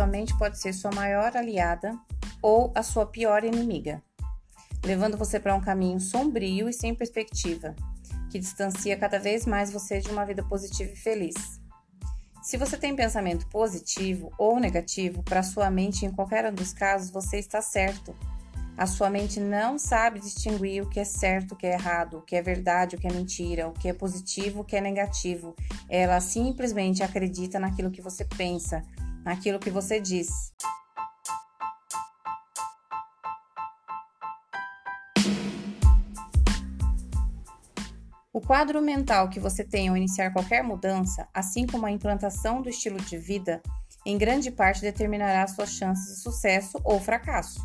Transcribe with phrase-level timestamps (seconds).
[0.00, 1.94] sua mente pode ser sua maior aliada
[2.40, 4.02] ou a sua pior inimiga,
[4.82, 7.76] levando você para um caminho sombrio e sem perspectiva,
[8.30, 11.34] que distancia cada vez mais você de uma vida positiva e feliz.
[12.42, 17.10] Se você tem pensamento positivo ou negativo para sua mente, em qualquer um dos casos,
[17.10, 18.16] você está certo.
[18.78, 22.22] A sua mente não sabe distinguir o que é certo, o que é errado, o
[22.22, 25.54] que é verdade, o que é mentira, o que é positivo, o que é negativo.
[25.90, 28.82] Ela simplesmente acredita naquilo que você pensa,
[29.24, 30.28] naquilo que você diz.
[38.32, 42.68] O quadro mental que você tem ao iniciar qualquer mudança, assim como a implantação do
[42.68, 43.60] estilo de vida,
[44.06, 47.60] em grande parte determinará suas chances de sucesso ou fracasso.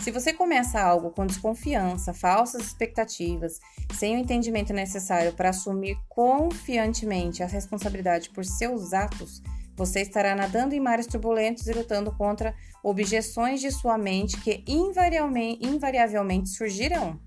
[0.00, 3.58] Se você começa algo com desconfiança, falsas expectativas,
[3.94, 9.42] sem o entendimento necessário para assumir confiantemente a responsabilidade por seus atos,
[9.78, 16.48] você estará nadando em mares turbulentos e lutando contra objeções de sua mente que invariavelmente,
[16.48, 17.20] surgirão.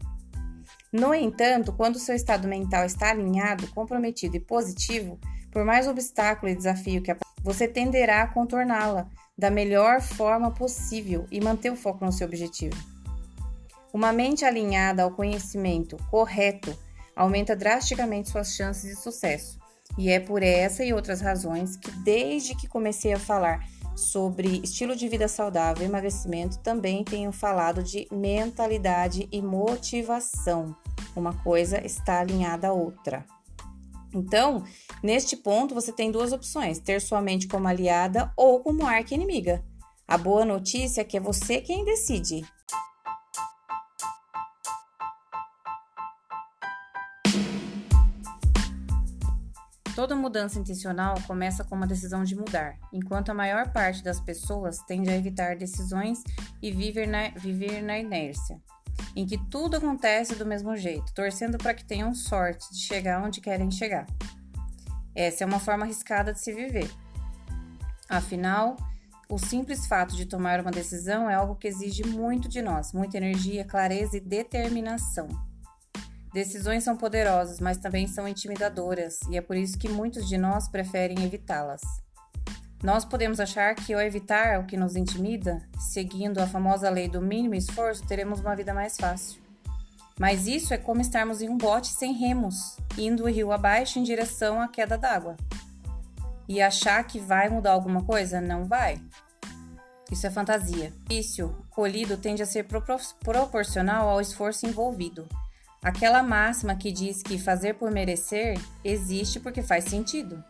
[0.92, 5.18] No entanto, quando seu estado mental está alinhado, comprometido e positivo,
[5.50, 11.40] por mais obstáculo e desafio que você tenderá a contorná-la da melhor forma possível e
[11.40, 12.76] manter o foco no seu objetivo.
[13.94, 16.78] Uma mente alinhada ao conhecimento correto
[17.16, 19.61] aumenta drasticamente suas chances de sucesso.
[19.98, 24.96] E é por essa e outras razões que, desde que comecei a falar sobre estilo
[24.96, 30.76] de vida saudável e emagrecimento, também tenho falado de mentalidade e motivação.
[31.16, 33.26] Uma coisa está alinhada à outra.
[34.14, 34.64] Então,
[35.02, 39.64] neste ponto, você tem duas opções: ter sua mente como aliada ou como arca inimiga.
[40.08, 42.44] A boa notícia é que é você quem decide.
[49.96, 54.80] Toda mudança intencional começa com uma decisão de mudar, enquanto a maior parte das pessoas
[54.88, 56.24] tende a evitar decisões
[56.62, 58.60] e viver na, viver na inércia
[59.16, 63.42] em que tudo acontece do mesmo jeito, torcendo para que tenham sorte de chegar onde
[63.42, 64.08] querem chegar.
[65.16, 66.90] Essa é uma forma arriscada de se viver.
[68.08, 68.78] Afinal,
[69.30, 73.18] o simples fato de tomar uma decisão é algo que exige muito de nós, muita
[73.18, 75.28] energia, clareza e determinação.
[76.34, 80.70] Decisões são poderosas, mas também são intimidadoras, e é por isso que muitos de nós
[80.70, 81.82] preferem evitá-las.
[82.82, 87.22] Nós podemos achar que ao evitar o que nos intimida, seguindo a famosa lei do
[87.22, 89.42] mínimo esforço, teremos uma vida mais fácil.
[90.18, 94.62] Mas isso é como estarmos em um bote sem remos, indo rio abaixo em direção
[94.62, 95.36] à queda d'água.
[96.48, 98.42] E achar que vai mudar alguma coisa?
[98.42, 99.02] Não vai.
[100.12, 100.92] Isso é fantasia.
[101.44, 105.28] O colhido tende a ser proporcional ao esforço envolvido.
[105.84, 110.44] Aquela máxima que diz que fazer por merecer existe porque faz sentido.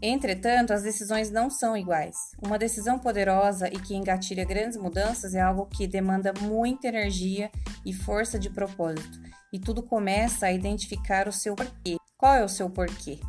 [0.00, 2.16] Entretanto, as decisões não são iguais.
[2.42, 7.50] Uma decisão poderosa e que engatilha grandes mudanças é algo que demanda muita energia
[7.84, 9.20] e força de propósito,
[9.52, 11.96] e tudo começa a identificar o seu porquê.
[12.16, 13.20] Qual é o seu porquê?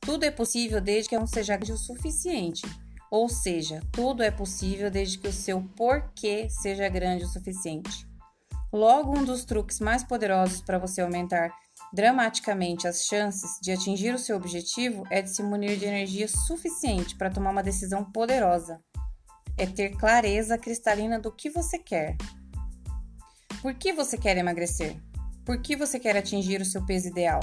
[0.00, 2.62] Tudo é possível desde que não seja grande o suficiente.
[3.10, 8.10] Ou seja, tudo é possível desde que o seu porquê seja grande o suficiente.
[8.72, 11.52] Logo, um dos truques mais poderosos para você aumentar
[11.92, 17.14] dramaticamente as chances de atingir o seu objetivo é de se munir de energia suficiente
[17.14, 18.80] para tomar uma decisão poderosa.
[19.58, 22.16] É ter clareza cristalina do que você quer.
[23.60, 24.96] Por que você quer emagrecer?
[25.44, 27.40] Por que você quer atingir o seu peso ideal?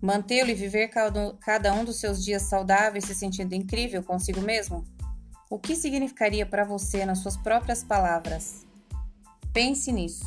[0.00, 4.84] Mantê-lo e viver cada um dos seus dias saudáveis se sentindo incrível consigo mesmo?
[5.48, 8.71] O que significaria para você nas suas próprias palavras?
[9.52, 10.24] Pense nisso.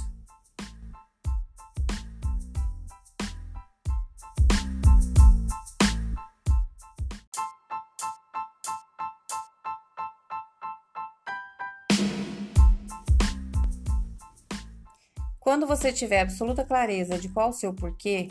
[15.40, 18.30] Quando você tiver absoluta clareza de qual o seu porquê,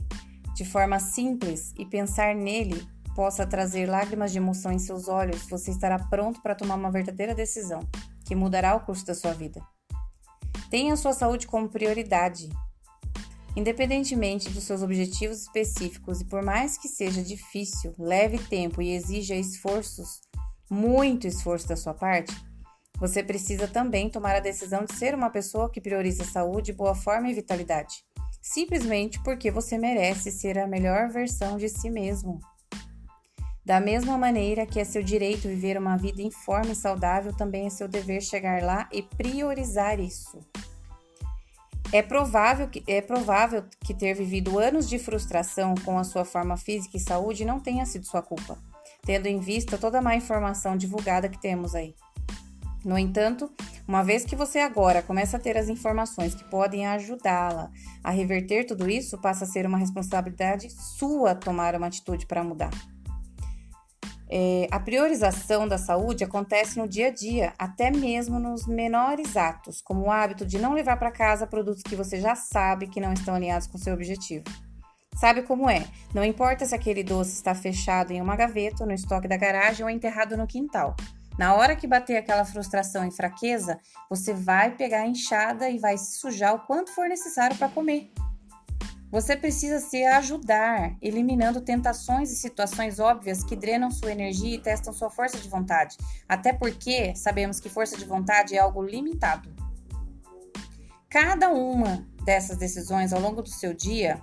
[0.55, 2.87] de forma simples e pensar nele
[3.17, 7.35] possa trazer lágrimas de emoção em seus olhos, você estará pronto para tomar uma verdadeira
[7.35, 7.81] decisão
[8.25, 9.61] que mudará o curso da sua vida.
[10.75, 12.49] Tenha sua saúde como prioridade.
[13.55, 19.37] Independentemente dos seus objetivos específicos e por mais que seja difícil, leve tempo e exija
[19.37, 20.21] esforços,
[20.69, 22.35] muito esforço da sua parte,
[22.99, 27.31] você precisa também tomar a decisão de ser uma pessoa que prioriza saúde, boa forma
[27.31, 28.05] e vitalidade,
[28.43, 32.41] simplesmente porque você merece ser a melhor versão de si mesmo.
[33.65, 37.65] Da mesma maneira que é seu direito viver uma vida em forma e saudável, também
[37.65, 40.41] é seu dever chegar lá e priorizar isso.
[41.95, 46.57] É provável, que, é provável que ter vivido anos de frustração com a sua forma
[46.57, 48.59] física e saúde não tenha sido sua culpa,
[49.03, 51.95] tendo em vista toda a má informação divulgada que temos aí.
[52.85, 53.49] No entanto,
[53.87, 57.71] uma vez que você agora começa a ter as informações que podem ajudá-la
[58.03, 62.73] a reverter tudo isso, passa a ser uma responsabilidade sua tomar uma atitude para mudar.
[64.31, 69.83] É, a priorização da saúde acontece no dia a dia, até mesmo nos menores atos,
[69.83, 73.13] como o hábito de não levar para casa produtos que você já sabe que não
[73.13, 74.45] estão alinhados com seu objetivo.
[75.15, 75.85] Sabe como é?
[76.13, 79.91] Não importa se aquele doce está fechado em uma gaveta, no estoque da garagem ou
[79.91, 80.97] enterrado no quintal.
[81.39, 83.79] Na hora que bater aquela frustração e fraqueza,
[84.09, 88.13] você vai pegar a enxada e vai se sujar o quanto for necessário para comer.
[89.15, 94.93] Você precisa se ajudar, eliminando tentações e situações óbvias que drenam sua energia e testam
[94.93, 95.97] sua força de vontade.
[96.29, 99.55] Até porque sabemos que força de vontade é algo limitado.
[101.09, 104.21] Cada uma dessas decisões ao longo do seu dia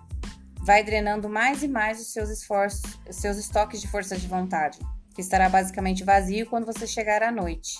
[0.60, 4.78] vai drenando mais e mais os seus esforços, os seus estoques de força de vontade
[5.16, 7.80] que estará basicamente vazio quando você chegar à noite.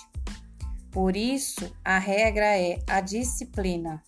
[0.90, 4.02] Por isso, a regra é a disciplina.